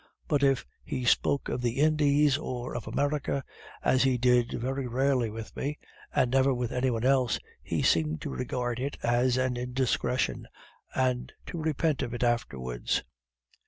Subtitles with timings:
[0.27, 3.43] But if he spoke of the Indies or of America,
[3.83, 5.77] as he did very rarely with me,
[6.11, 10.47] and never with anyone else, he seemed to regard it as an indiscretion
[10.95, 13.03] and to repent of it afterwards.